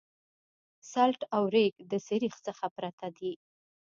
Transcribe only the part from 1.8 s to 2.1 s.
د